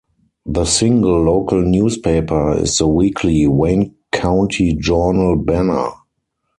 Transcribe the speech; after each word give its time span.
The 0.47 0.65
single 0.65 1.21
local 1.23 1.61
newspaper 1.61 2.57
is 2.57 2.79
the 2.79 2.87
weekly 2.87 3.45
"Wayne 3.45 3.93
County 4.11 4.73
Journal 4.75 5.35
Banner". 5.35 5.91